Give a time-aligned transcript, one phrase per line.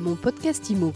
[0.00, 0.94] Mon podcast IMO.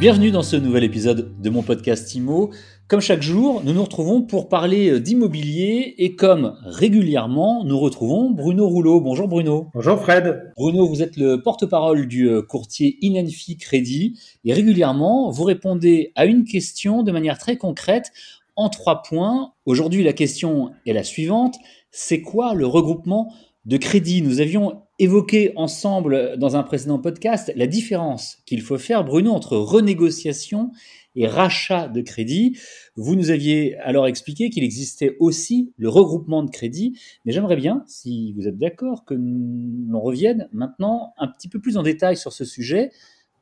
[0.00, 2.50] Bienvenue dans ce nouvel épisode de mon podcast IMO.
[2.88, 8.66] Comme chaque jour, nous nous retrouvons pour parler d'immobilier et comme régulièrement, nous retrouvons Bruno
[8.66, 9.02] Rouleau.
[9.02, 9.68] Bonjour Bruno.
[9.74, 10.52] Bonjour Fred.
[10.56, 16.24] Bruno, vous êtes le porte-parole du euh, courtier Inenfi Crédit et régulièrement, vous répondez à
[16.24, 18.12] une question de manière très concrète
[18.56, 19.52] en trois points.
[19.66, 21.56] Aujourd'hui, la question est la suivante.
[21.90, 23.30] C'est quoi le regroupement
[23.64, 29.04] de crédit Nous avions évoqué ensemble dans un précédent podcast la différence qu'il faut faire,
[29.04, 30.70] Bruno, entre renégociation
[31.16, 32.58] et rachat de crédit.
[32.96, 37.84] Vous nous aviez alors expliqué qu'il existait aussi le regroupement de crédit, mais j'aimerais bien,
[37.86, 42.32] si vous êtes d'accord, que l'on revienne maintenant un petit peu plus en détail sur
[42.32, 42.90] ce sujet.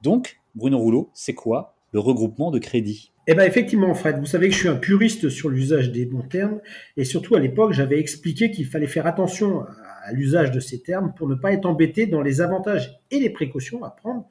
[0.02, 4.48] Donc, Bruno Rouleau, c'est quoi le regroupement de crédit eh bien, effectivement, Fred, vous savez
[4.48, 6.60] que je suis un puriste sur l'usage des bons termes,
[6.96, 11.14] et surtout à l'époque, j'avais expliqué qu'il fallait faire attention à l'usage de ces termes
[11.16, 14.26] pour ne pas être embêté dans les avantages et les précautions à prendre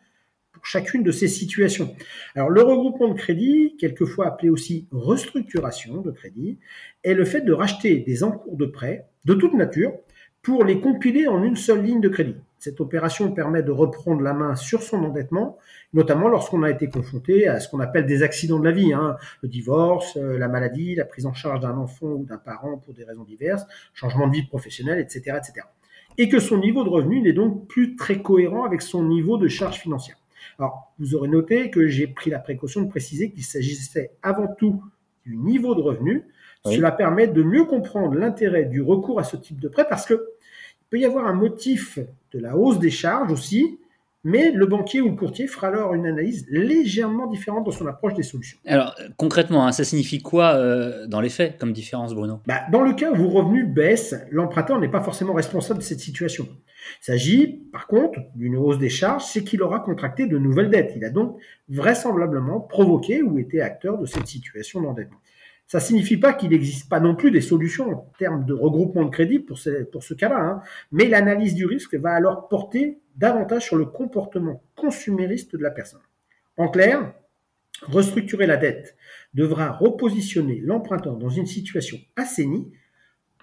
[0.52, 1.96] pour chacune de ces situations.
[2.36, 6.60] Alors, le regroupement de crédit, quelquefois appelé aussi restructuration de crédit,
[7.04, 9.94] est le fait de racheter des encours de prêt de toute nature
[10.42, 12.36] pour les compiler en une seule ligne de crédit.
[12.62, 15.58] Cette opération permet de reprendre la main sur son endettement,
[15.94, 19.18] notamment lorsqu'on a été confronté à ce qu'on appelle des accidents de la vie, hein,
[19.42, 22.94] le divorce, euh, la maladie, la prise en charge d'un enfant ou d'un parent pour
[22.94, 25.66] des raisons diverses, changement de vie professionnelle, etc., etc.
[26.20, 29.48] Et que son niveau de revenu n'est donc plus très cohérent avec son niveau de
[29.48, 30.18] charge financière.
[30.60, 34.84] Alors, vous aurez noté que j'ai pris la précaution de préciser qu'il s'agissait avant tout
[35.26, 36.28] du niveau de revenu.
[36.64, 40.28] Cela permet de mieux comprendre l'intérêt du recours à ce type de prêt parce que
[40.92, 41.98] peut y avoir un motif
[42.34, 43.80] de la hausse des charges aussi,
[44.24, 48.14] mais le banquier ou le courtier fera alors une analyse légèrement différente dans son approche
[48.14, 48.60] des solutions.
[48.68, 52.42] Alors concrètement, hein, ça signifie quoi euh, dans les faits comme différence, Bruno?
[52.46, 56.02] Bah, Dans le cas où vos revenus baissent, l'emprunteur n'est pas forcément responsable de cette
[56.02, 56.48] situation.
[57.02, 60.94] Il s'agit par contre d'une hausse des charges, c'est qu'il aura contracté de nouvelles dettes.
[60.96, 61.38] Il a donc
[61.70, 65.18] vraisemblablement provoqué ou été acteur de cette situation d'endettement.
[65.72, 69.06] Ça ne signifie pas qu'il n'existe pas non plus des solutions en termes de regroupement
[69.06, 70.62] de crédit pour ce, cas-là, hein.
[70.92, 76.02] mais l'analyse du risque va alors porter davantage sur le comportement consumériste de la personne.
[76.58, 77.14] En clair,
[77.84, 78.98] restructurer la dette
[79.34, 82.70] devra repositionner l'emprunteur dans une situation assainie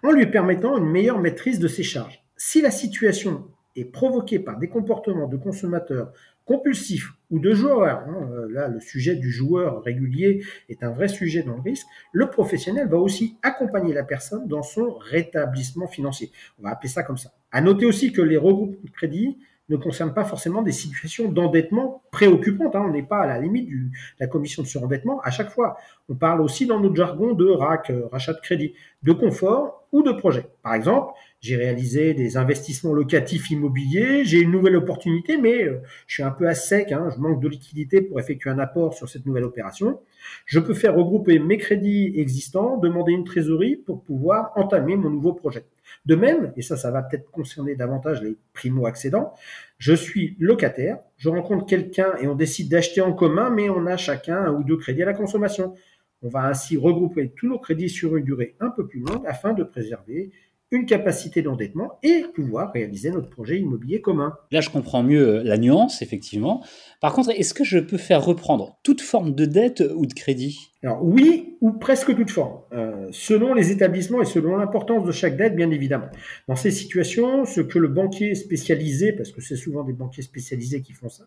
[0.03, 2.22] en lui permettant une meilleure maîtrise de ses charges.
[2.37, 6.12] Si la situation est provoquée par des comportements de consommateurs
[6.49, 11.07] compulsif ou de joueur, hein, euh, là le sujet du joueur régulier est un vrai
[11.07, 16.33] sujet dans le risque, le professionnel va aussi accompagner la personne dans son rétablissement financier.
[16.59, 17.33] On va appeler ça comme ça.
[17.53, 19.37] À noter aussi que les regroupements de crédit
[19.69, 22.75] ne concernent pas forcément des situations d'endettement préoccupantes.
[22.75, 22.85] Hein.
[22.87, 25.77] On n'est pas à la limite de la commission de surendettement à chaque fois.
[26.09, 28.73] On parle aussi dans notre jargon de RAC, euh, rachat de crédit,
[29.03, 30.47] de confort ou de projet.
[30.62, 36.15] Par exemple, j'ai réalisé des investissements locatifs immobiliers, j'ai une nouvelle opportunité, mais euh, je
[36.15, 39.09] suis un peu à sec, hein, je manque de liquidité pour effectuer un apport sur
[39.09, 40.00] cette nouvelle opération.
[40.47, 45.32] Je peux faire regrouper mes crédits existants, demander une trésorerie pour pouvoir entamer mon nouveau
[45.32, 45.65] projet.
[46.06, 49.32] De même, et ça, ça va peut-être concerner davantage les primo-accédants,
[49.78, 53.97] je suis locataire, je rencontre quelqu'un et on décide d'acheter en commun, mais on a
[53.97, 55.75] chacun un ou deux crédits à la consommation.
[56.23, 59.53] On va ainsi regrouper tous nos crédits sur une durée un peu plus longue afin
[59.53, 60.33] de préserver
[60.71, 64.34] une capacité d'endettement et pouvoir réaliser notre projet immobilier commun.
[64.51, 66.62] Là, je comprends mieux la nuance, effectivement.
[67.01, 70.73] Par contre, est-ce que je peux faire reprendre toute forme de dette ou de crédit?
[70.83, 75.37] Alors oui, ou presque toute forme, euh, selon les établissements et selon l'importance de chaque
[75.37, 76.09] dette, bien évidemment.
[76.49, 80.83] Dans ces situations, ce que le banquier spécialisé, parce que c'est souvent des banquiers spécialisés
[80.83, 81.25] qui font ça,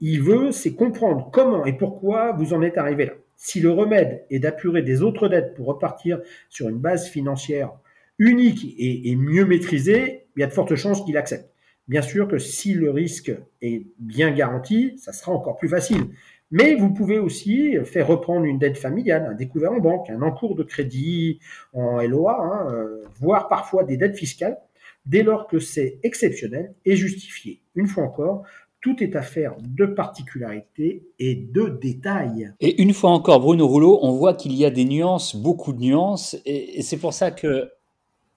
[0.00, 3.12] il veut, c'est comprendre comment et pourquoi vous en êtes arrivé là.
[3.40, 7.70] Si le remède est d'apurer des autres dettes pour repartir sur une base financière
[8.18, 11.48] unique et, mieux maîtrisé, il y a de fortes chances qu'il accepte.
[11.86, 13.32] Bien sûr que si le risque
[13.62, 16.08] est bien garanti, ça sera encore plus facile.
[16.50, 20.56] Mais vous pouvez aussi faire reprendre une dette familiale, un découvert en banque, un encours
[20.56, 21.38] de crédit
[21.72, 24.58] en LOA, hein, euh, voire parfois des dettes fiscales,
[25.06, 27.62] dès lors que c'est exceptionnel et justifié.
[27.76, 28.44] Une fois encore,
[28.80, 32.52] tout est affaire de particularités et de détails.
[32.60, 35.80] Et une fois encore, Bruno Rouleau, on voit qu'il y a des nuances, beaucoup de
[35.80, 37.70] nuances, et c'est pour ça que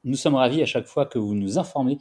[0.03, 1.97] nous sommes ravis à chaque fois que vous nous informez,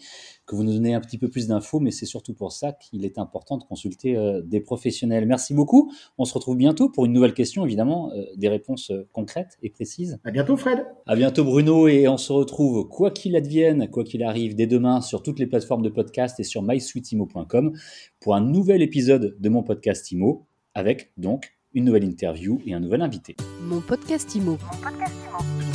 [0.47, 3.05] que vous nous donnez un petit peu plus d'infos, mais c'est surtout pour ça qu'il
[3.05, 5.27] est important de consulter euh, des professionnels.
[5.27, 5.93] Merci beaucoup.
[6.19, 9.71] On se retrouve bientôt pour une nouvelle question, évidemment, euh, des réponses euh, concrètes et
[9.71, 10.19] précises.
[10.25, 10.85] À bientôt, Fred.
[11.07, 15.01] À bientôt, Bruno, et on se retrouve, quoi qu'il advienne, quoi qu'il arrive, dès demain
[15.01, 17.73] sur toutes les plateformes de podcast et sur mysweetimo.com
[18.21, 22.81] pour un nouvel épisode de mon podcast Imo, avec donc une nouvelle interview et un
[22.81, 23.37] nouvel invité.
[23.63, 24.53] Mon podcast Imo.
[24.53, 25.70] Mon podcast Imo.